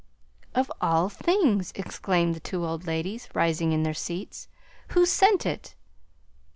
[0.55, 4.47] "Of all things!" exclaimed the two old ladies, rising in their seats.
[4.93, 5.75] "Who sent it?"